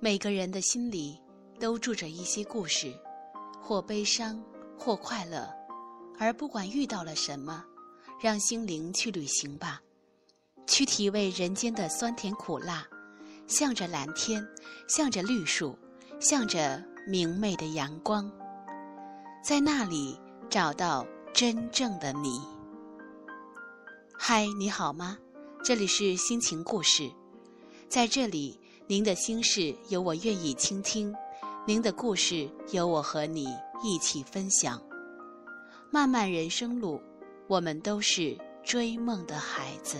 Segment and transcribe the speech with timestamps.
[0.00, 1.20] 每个人的心里
[1.58, 2.94] 都住着一些故事，
[3.60, 4.40] 或悲伤，
[4.78, 5.52] 或快乐。
[6.20, 7.64] 而不管遇到了什么，
[8.20, 9.82] 让心灵去旅行吧，
[10.68, 12.86] 去体味人间的酸甜苦辣，
[13.48, 14.46] 向着蓝天，
[14.88, 15.76] 向着绿树，
[16.20, 18.30] 向着明媚的阳光，
[19.42, 20.16] 在那里
[20.48, 21.04] 找到
[21.34, 22.40] 真正的你。
[24.16, 25.18] 嗨，你好吗？
[25.64, 27.10] 这里是心情故事，
[27.88, 28.58] 在这里，
[28.90, 31.14] 您的心事有我愿意倾听，
[31.66, 33.46] 您的故事有我和你
[33.84, 34.82] 一起分享。
[35.90, 36.98] 漫漫人生路，
[37.48, 39.98] 我们都是追梦的孩子。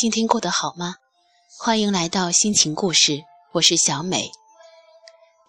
[0.00, 0.94] 今天过得好吗？
[1.58, 4.30] 欢迎来到心情故事，我是小美。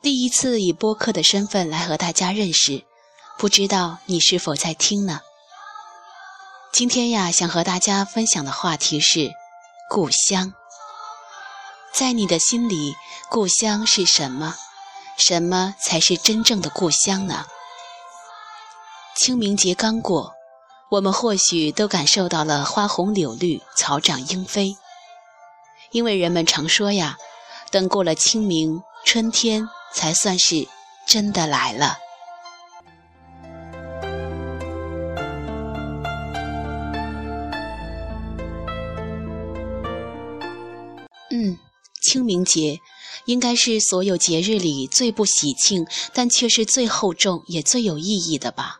[0.01, 2.83] 第一次以播客的身份来和大家认识，
[3.37, 5.19] 不知道你是否在听呢？
[6.73, 9.29] 今天呀，想和大家分享的话题是
[9.87, 10.51] 故乡。
[11.93, 12.95] 在你的心里，
[13.29, 14.55] 故乡是什么？
[15.15, 17.45] 什么才是真正的故乡呢？
[19.15, 20.38] 清明节刚过。
[20.89, 24.75] 我们或许都感受到了花红柳绿、草长莺飞，
[25.91, 27.15] 因为人们常说呀，
[27.69, 30.67] 等过了清明，春天才算是
[31.05, 31.97] 真的来了。
[41.29, 41.55] 嗯，
[42.01, 42.79] 清明节
[43.25, 45.85] 应该是所有节日里最不喜庆，
[46.15, 48.77] 但却是最厚重也最有意义的吧。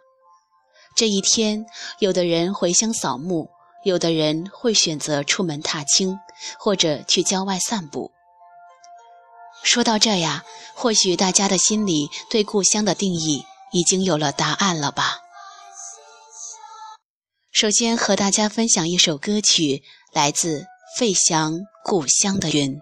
[0.99, 1.65] 这一天，
[1.99, 3.49] 有的人回乡扫墓，
[3.85, 6.19] 有的人会选择出门踏青，
[6.59, 8.11] 或者去郊外散步。
[9.63, 10.43] 说到这呀，
[10.75, 15.19] 或许大家的心里对故乡的定义已经有了答案了吧？
[17.53, 19.81] 首先和大家分享一首歌曲，
[20.11, 20.65] 来自
[20.97, 21.53] 费翔
[21.85, 22.75] 《故乡的云》。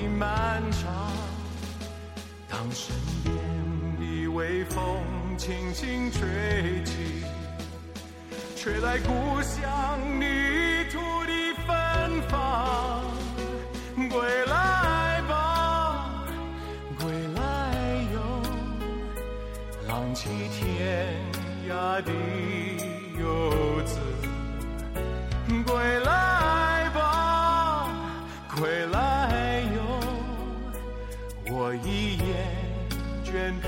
[0.00, 1.12] 的漫长。
[2.48, 3.34] 当身边
[3.98, 5.02] 的微风
[5.36, 7.24] 轻轻吹起，
[8.56, 10.24] 吹来故乡泥
[10.90, 11.32] 土的
[11.66, 13.04] 芬芳，
[14.10, 15.22] 归来。
[15.28, 16.24] 吧，
[16.98, 17.40] 归来
[18.14, 18.42] 哟，
[19.86, 21.19] 浪迹天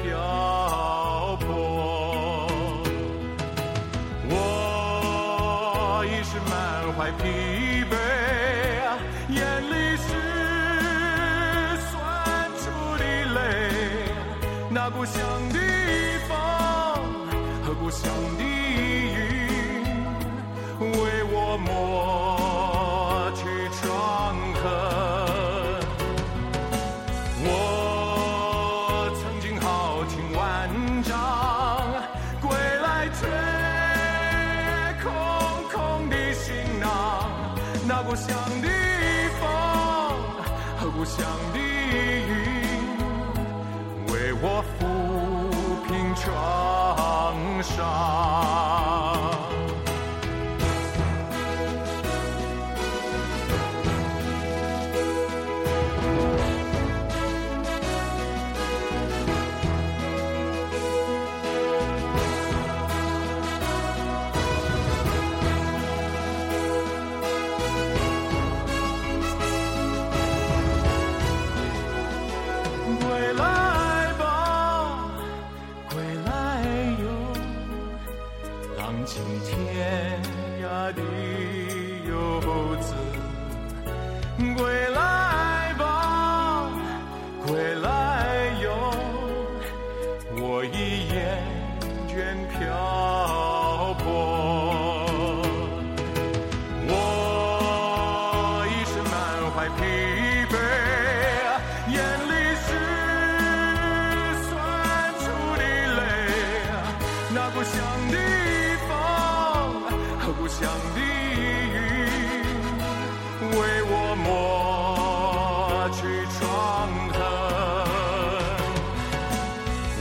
[0.03, 0.19] 漂
[1.41, 2.49] 泊，
[4.29, 6.53] 我已是满
[6.97, 7.23] 怀疲
[7.89, 7.95] 惫，
[9.29, 9.41] 眼
[9.71, 10.07] 里是
[11.91, 11.93] 酸
[12.59, 12.63] 楚
[12.99, 13.03] 的
[13.35, 13.39] 泪，
[14.71, 15.15] 那故乡
[15.53, 15.62] 的。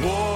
[0.03, 0.30] 我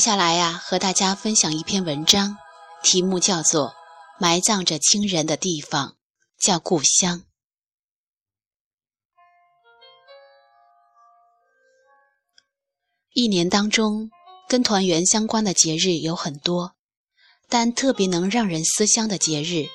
[0.00, 2.38] 下来呀，和大家分享一篇文章，
[2.82, 3.68] 题目叫做
[4.18, 5.96] 《埋葬着亲人的地方
[6.38, 7.18] 叫故乡》。
[13.12, 14.10] 一年当中，
[14.48, 16.74] 跟团圆相关的节日有很多，
[17.48, 19.68] 但特别能让人思乡的节日，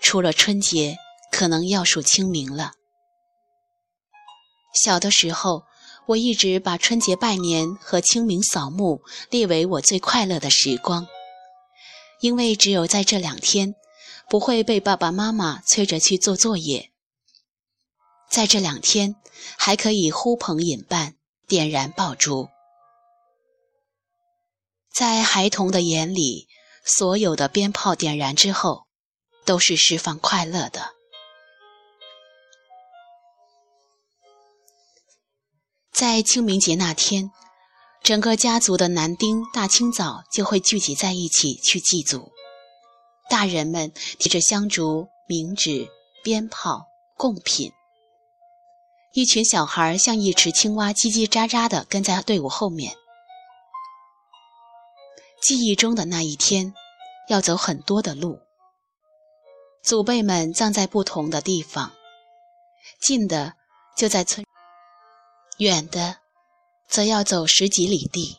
[0.00, 0.96] 除了春节，
[1.32, 2.72] 可能要数清明了。
[4.84, 5.65] 小的时候，
[6.06, 11.06] 我一直把春节拜年和清明扫墓列为我最快乐的时光，
[12.20, 13.74] 因为只有在这两天，
[14.28, 16.92] 不会被爸爸妈妈催着去做作业。
[18.30, 19.16] 在这两天，
[19.58, 21.16] 还可以呼朋引伴，
[21.46, 22.48] 点燃爆竹。
[24.92, 26.48] 在孩童的眼里，
[26.84, 28.86] 所有的鞭炮点燃之后，
[29.44, 30.95] 都是释放快乐的。
[35.96, 37.30] 在清明节那天，
[38.02, 42.32] 整个家族的男丁大清早就会聚集在一起去祭祖。
[43.30, 45.88] 大人们提着香烛、冥纸、
[46.22, 47.72] 鞭炮、贡品，
[49.14, 52.94] 一群小孩像一池青蛙，叽叽喳喳地跟在队伍后面。
[55.40, 56.74] 记忆中的那一天，
[57.30, 58.40] 要走很多的路。
[59.82, 61.92] 祖辈们葬在不同的地方，
[63.00, 63.54] 近的
[63.96, 64.44] 就在村。
[65.58, 66.18] 远的，
[66.86, 68.36] 则要走十几里地。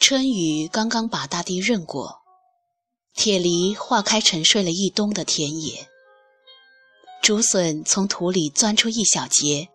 [0.00, 2.22] 春雨刚刚把大地润过，
[3.12, 5.86] 铁犁化开沉睡了一冬的田野，
[7.20, 9.68] 竹笋从土里钻出一小节，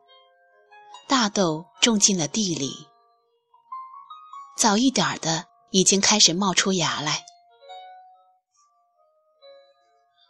[1.07, 2.88] 大豆种进了地里。
[4.57, 7.25] 早一点的已经开始冒出芽来，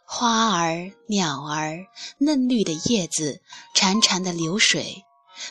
[0.04, 1.86] 花儿、鸟儿，
[2.18, 3.40] 嫩绿的叶子，
[3.74, 5.02] 潺潺的流水。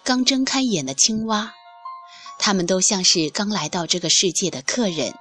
[0.04, 1.54] 刚睁开眼的青蛙，
[2.40, 5.14] 它们都像是刚来到这个世界的客人，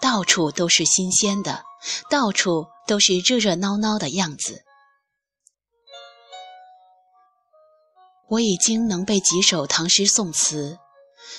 [0.00, 1.64] 到处都是新鲜的，
[2.10, 4.64] 到处都是热热闹闹的样子。
[8.28, 10.78] 我已经能背几首唐诗宋词，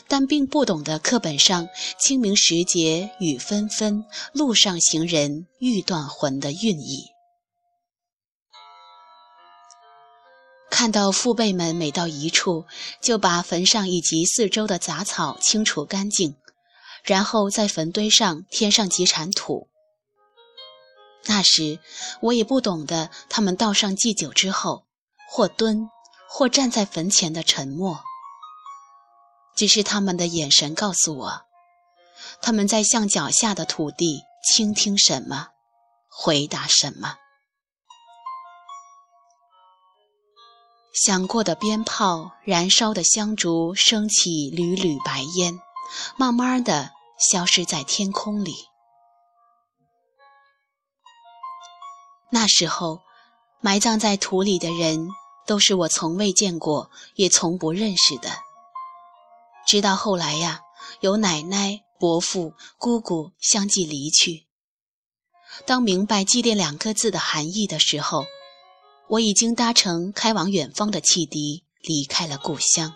[0.09, 7.10] 但并不懂得课本上“清明时节雨纷纷，路上行人欲断魂”的韵意。
[10.81, 12.65] 看到父辈们每到一处，
[13.03, 16.35] 就把坟上以及四周的杂草清除干净，
[17.03, 19.67] 然后在坟堆上添上几铲土。
[21.25, 21.77] 那时
[22.19, 24.87] 我也不懂得他们倒上祭酒之后，
[25.29, 25.87] 或蹲，
[26.27, 28.01] 或站在坟前的沉默。
[29.55, 31.43] 只是他们的眼神告诉我，
[32.41, 35.49] 他们在向脚下的土地倾听什么，
[36.09, 37.17] 回答什么。
[40.93, 45.59] 响过的鞭炮，燃烧的香烛，升起缕缕白烟，
[46.17, 48.53] 慢慢的消失在天空里。
[52.29, 52.99] 那时候，
[53.61, 55.07] 埋葬在土里的人，
[55.45, 58.29] 都是我从未见过，也从不认识的。
[59.65, 60.61] 直到后来呀，
[60.99, 64.47] 有奶奶、伯父、姑姑相继离去。
[65.65, 68.25] 当明白“祭奠”两个字的含义的时候，
[69.11, 72.93] 我已经搭乘开往远方的汽笛，离开了故乡，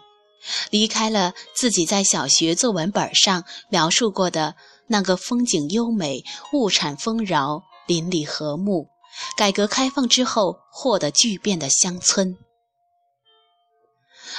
[0.69, 4.55] 离开了自己在小学作文本上描述过的
[4.87, 8.87] 那个风景优美、物产丰饶、邻里和睦、
[9.35, 12.37] 改革开放之后获得巨变的乡村。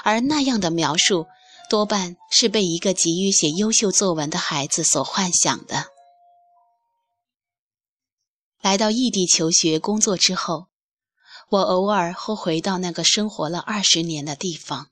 [0.03, 1.27] 而那样的描述，
[1.69, 5.89] 多半是被一个急于写优秀作文的孩子所幻想的。
[8.63, 10.69] 来到异地求学、工作之后。
[11.49, 14.91] 我偶尔会回到那个生活了二十年的地方，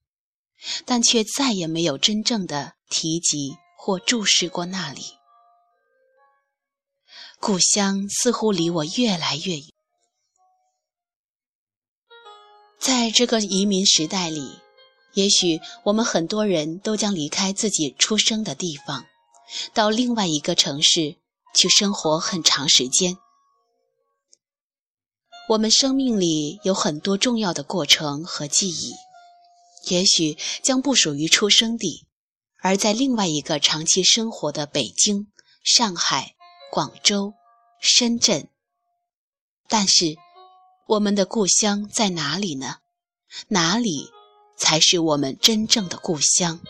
[0.85, 5.03] 但却再也没有真正的提及或注视过那里。
[7.41, 9.67] 故乡似乎离我越来越远。
[12.79, 14.61] 在这个移民时代里，
[15.15, 19.05] 也许我们很多人都将离开自己出生的地方，
[19.75, 21.17] 到另外一个城市
[21.55, 23.19] 去生活很长时间。
[25.47, 28.95] 我们生命里有很多重要的过程和记忆，
[29.91, 32.07] 也许将不属于出生地，
[32.63, 35.31] 而在另外一个长期生活的北京、
[35.63, 36.35] 上海、
[36.73, 37.35] 广州、
[37.79, 38.49] 深圳。
[39.69, 40.17] 但是，
[40.87, 42.79] 我们的故乡在哪里呢？
[43.49, 44.11] 哪里
[44.57, 46.61] 才是我们真正的故乡？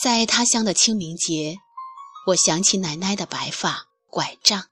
[0.00, 1.56] 在他乡的清明节。
[2.26, 4.68] 我想起奶奶的白发、拐杖，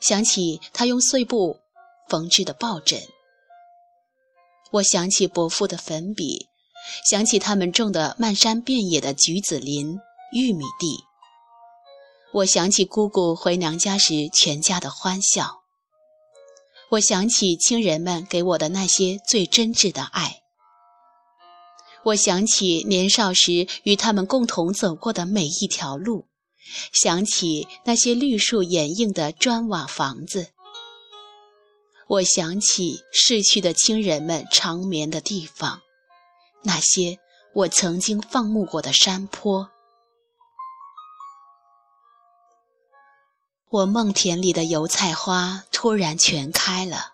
[0.00, 1.60] 想起她用碎布
[2.08, 3.00] 缝制的抱枕。
[4.72, 6.48] 我想起伯父的粉笔，
[7.08, 9.98] 想起他们种的漫山遍野的橘子林、
[10.32, 11.04] 玉米地。
[12.32, 15.62] 我想起姑姑回娘家时全家的欢笑。
[16.90, 20.42] 我想起亲人们给我的那些最真挚的爱。
[22.02, 26.29] 我想起年少时与他们共同走过的每一条路。
[26.92, 30.48] 想起那些绿树掩映的砖瓦房子，
[32.08, 35.80] 我想起逝去的亲人们长眠的地方，
[36.62, 37.18] 那些
[37.54, 39.70] 我曾经放牧过的山坡。
[43.70, 47.12] 我梦田里的油菜花突然全开了，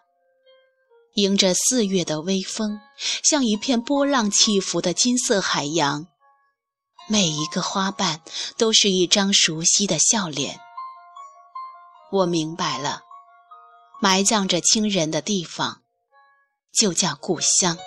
[1.15, 2.81] 迎着四月的微风，
[3.23, 6.07] 像一片波浪起伏的金色海洋。
[7.09, 8.21] 每一个花瓣
[8.59, 10.61] 都是一张熟悉的笑脸。
[12.11, 13.03] 我明白了，
[14.01, 15.83] 埋葬着亲人的地方，
[16.73, 17.79] 就叫故乡。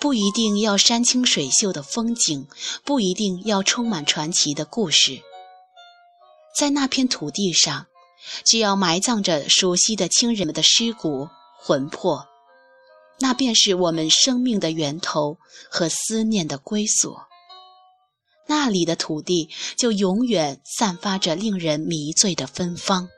[0.00, 2.48] 不一定要山清水秀的风景，
[2.84, 5.22] 不一定要充满传奇的故事。
[6.58, 7.86] 在那片土地上，
[8.44, 11.28] 只要埋葬着熟悉的亲人们的尸骨
[11.58, 12.26] 魂魄。
[13.22, 15.38] 那便是我们生命的源头
[15.70, 17.28] 和思念的归所。
[18.48, 23.08] 那里的土地就永远散发着令人迷醉的芬芳。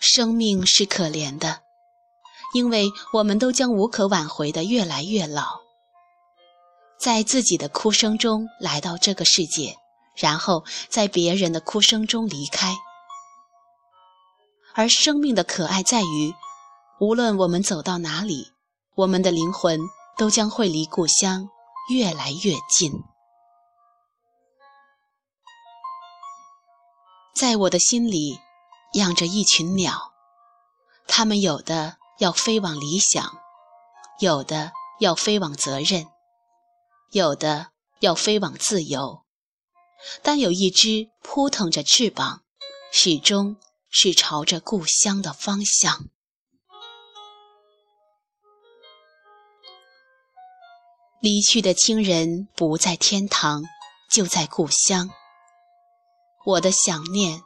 [0.00, 1.60] 生命是可怜的，
[2.52, 5.60] 因为我们都将无可挽回的越来越老，
[6.98, 9.76] 在自己的哭声中来到这个世界，
[10.16, 12.74] 然后在别人的哭声中离开。
[14.78, 16.32] 而生命的可爱在于，
[17.00, 18.52] 无论我们走到哪里，
[18.94, 19.80] 我们的灵魂
[20.16, 21.48] 都将会离故乡
[21.90, 22.92] 越来越近。
[27.34, 28.38] 在我的心里，
[28.92, 30.12] 养着一群鸟，
[31.08, 33.36] 它们有的要飞往理想，
[34.20, 34.70] 有的
[35.00, 36.06] 要飞往责任，
[37.10, 39.24] 有的要飞往自由，
[40.22, 42.44] 但有一只扑腾着翅膀，
[42.92, 43.56] 始终。
[43.90, 46.08] 是朝着故乡的方向。
[51.20, 53.64] 离去的亲人不在天堂，
[54.10, 55.10] 就在故乡。
[56.44, 57.42] 我的想念，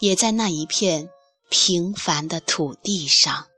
[0.00, 1.08] 也在那一片
[1.48, 3.48] 平凡的土地上。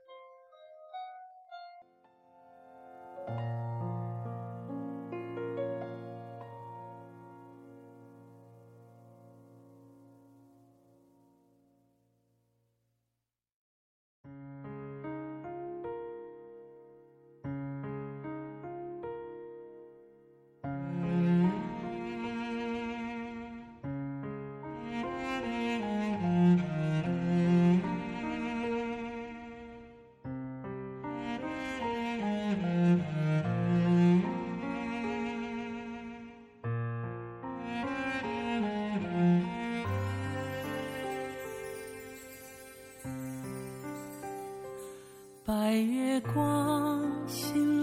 [45.57, 47.74] 白月光，心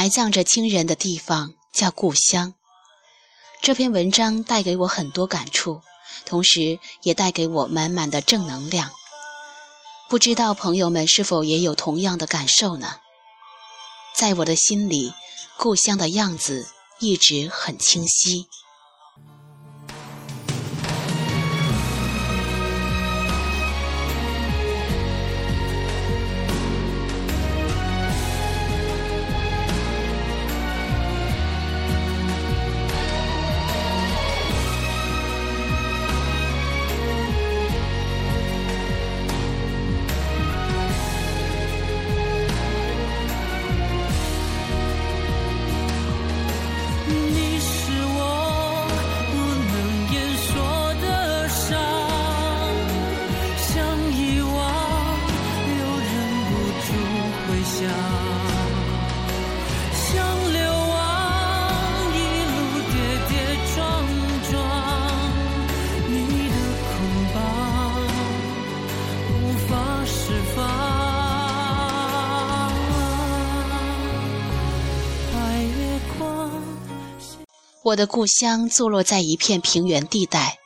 [0.00, 2.54] 埋葬着亲人的地方叫故乡。
[3.60, 5.82] 这篇文章带给我很多感触，
[6.24, 8.90] 同时也带给我满满的正能量。
[10.08, 12.94] 不知道朋友们是否也有同样的感受呢？
[14.16, 15.12] 在我的心里，
[15.58, 16.66] 故乡的样子
[17.00, 18.46] 一直很清晰。
[77.90, 80.58] 我的故乡坐落在一片平原地带，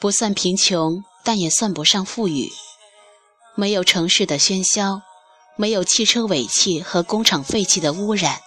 [0.00, 2.50] 不算贫穷，但也算不上富裕。
[3.54, 5.02] 没有城市的喧嚣，
[5.56, 8.40] 没有汽车尾气和工厂废气的污染，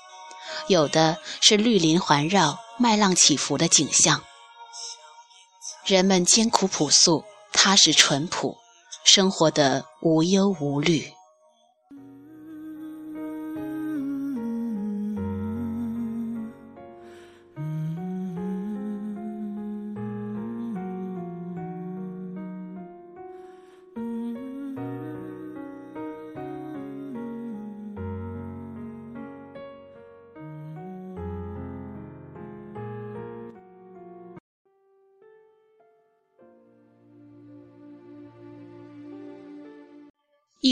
[0.68, 4.24] 有的是绿林环绕、麦浪起伏的景象。
[5.86, 8.58] 人们艰苦朴素、踏实淳朴，
[9.06, 11.14] 生活的无忧无虑。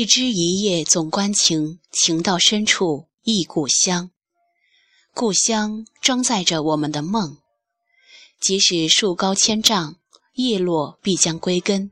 [0.05, 4.11] 知一叶总关情，情到深处忆故乡。
[5.13, 7.37] 故乡装载着我们的梦，
[8.41, 9.95] 即使树高千丈，
[10.33, 11.89] 叶落必将归根；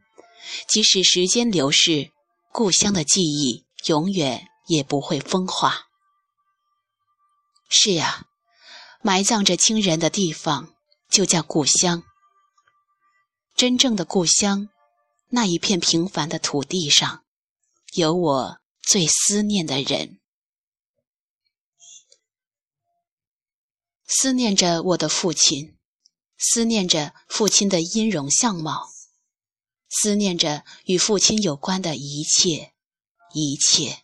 [0.68, 2.12] 即使时间流逝，
[2.52, 5.88] 故乡的记忆永远也不会风化。
[7.70, 8.26] 是呀，
[9.02, 10.74] 埋葬着亲人的地方
[11.10, 12.04] 就叫故乡。
[13.56, 14.68] 真正的故乡，
[15.30, 17.23] 那一片平凡的土地上。
[17.96, 20.20] 有我最思念的人，
[24.06, 25.78] 思念着我的父亲，
[26.38, 28.90] 思念着父亲的音容相貌，
[29.90, 32.74] 思念着与父亲有关的一切，
[33.34, 34.03] 一切。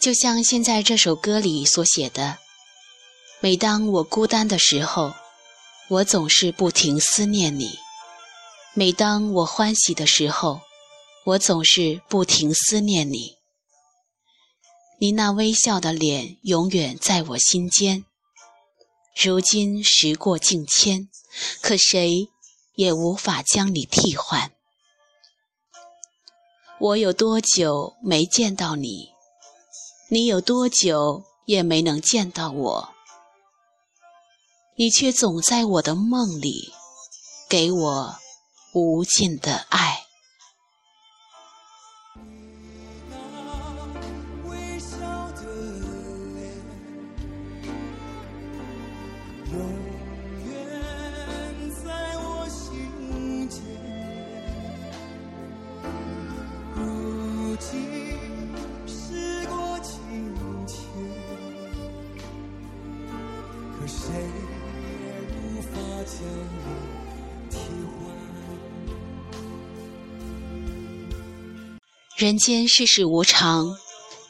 [0.00, 2.38] 就像现在这首歌里所写的
[3.42, 5.12] ：“每当我孤单的时候，
[5.88, 7.78] 我总是不停思念你；
[8.74, 10.60] 每当我欢喜的时候，
[11.24, 13.34] 我总是不停思念你。
[15.00, 18.04] 你那微笑的脸永远在我心间。
[19.20, 21.08] 如今时过境迁，
[21.60, 22.28] 可谁
[22.76, 24.52] 也无法将你替换。
[26.78, 29.10] 我有多久没见到你？”
[30.10, 32.88] 你有多久也没能见到我，
[34.76, 36.72] 你却总在我的梦里，
[37.46, 38.16] 给我
[38.72, 40.07] 无尽的爱。
[72.18, 73.78] 人间世事无常，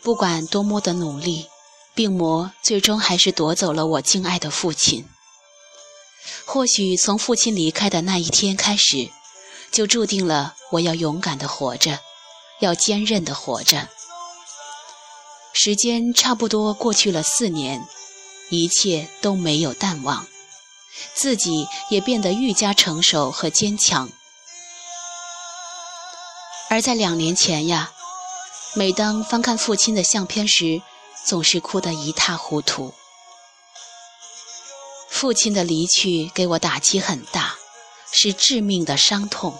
[0.02, 1.46] 不管多么的努力，
[1.94, 5.06] 病魔最终还是夺走了我敬爱的父亲。
[6.44, 9.08] 或许从父亲离开的那一天开始，
[9.72, 12.00] 就注定了我要勇敢的活着，
[12.60, 13.88] 要坚韧的活着。
[15.54, 17.88] 时间差不多过去了四年，
[18.50, 20.26] 一切都没有淡忘，
[21.14, 24.10] 自己也变得愈加成熟和坚强。
[26.78, 27.92] 而在两年前呀，
[28.76, 30.80] 每当翻看父亲的相片时，
[31.26, 32.94] 总是哭得一塌糊涂。
[35.10, 37.56] 父亲的离去给我打击很大，
[38.12, 39.58] 是致命的伤痛。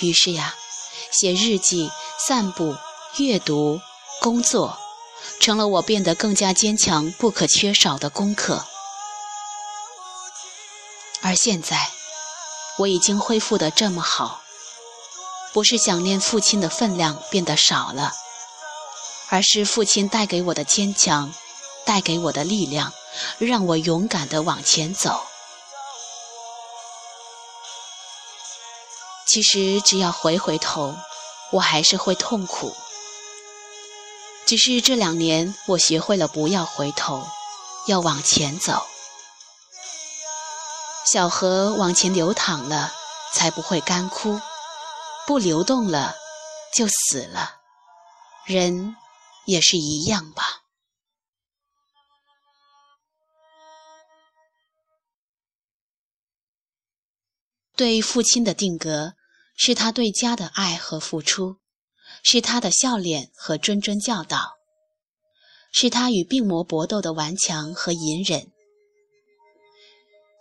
[0.00, 0.56] 于是呀，
[1.12, 2.74] 写日记、散步、
[3.18, 3.80] 阅读、
[4.20, 4.76] 工作，
[5.38, 8.66] 成了我变得更加坚强不可缺少的功课。
[11.22, 11.92] 而现在，
[12.78, 14.40] 我已经恢复得这么好。
[15.54, 18.12] 不是想念父亲的分量变得少了，
[19.28, 21.32] 而是父亲带给我的坚强，
[21.86, 22.92] 带给我的力量，
[23.38, 25.24] 让我勇敢地往前走。
[29.28, 30.96] 其实只要回回头，
[31.52, 32.74] 我还是会痛苦。
[34.46, 37.24] 只是这两年，我学会了不要回头，
[37.86, 38.84] 要往前走。
[41.06, 42.92] 小河往前流淌了，
[43.32, 44.40] 才不会干枯。
[45.26, 46.14] 不流动了，
[46.74, 47.60] 就死了。
[48.46, 48.94] 人
[49.46, 50.42] 也是一样吧。
[57.76, 59.14] 对父亲的定格，
[59.56, 61.56] 是他对家的爱和付出，
[62.22, 64.52] 是他的笑脸和谆谆教导，
[65.72, 68.52] 是他与病魔搏斗的顽强和隐忍。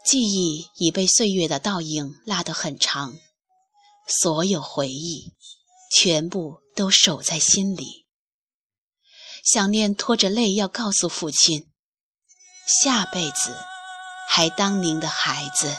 [0.06, 3.18] 记忆已被岁月的倒影拉得很长。
[4.08, 5.34] 所有回忆，
[5.96, 8.06] 全部都守在心里。
[9.44, 11.72] 想念拖着泪要告诉父亲，
[12.66, 13.56] 下辈子
[14.30, 15.76] 还当您的孩子。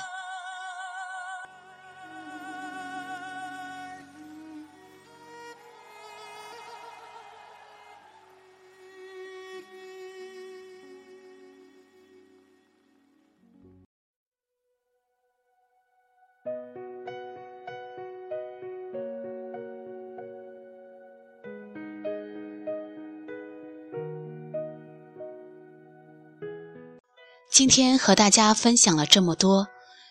[27.54, 29.68] 今天和大家分享了这么多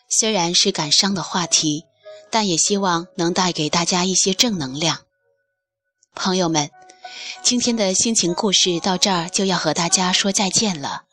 [0.07, 1.83] 虽然是感伤的话题
[2.31, 4.99] 但也希望能带给大家一些正能量。
[6.15, 6.71] 朋友们
[7.41, 11.03] 今天的心情故事到这儿就要和大家说再见了。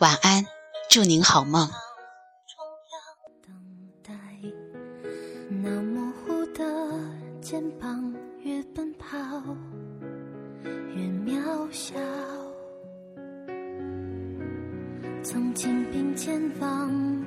[0.00, 0.46] 晚安
[0.88, 1.70] 祝您好梦。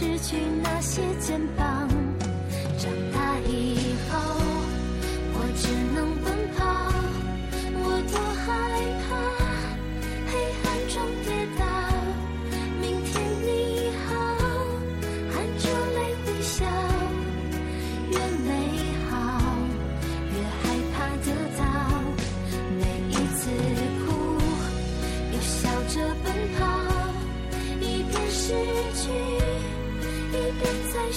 [0.00, 1.79] 失去那些肩膀。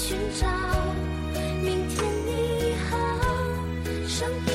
[0.05, 0.45] 寻找
[1.61, 4.52] 明天，你好。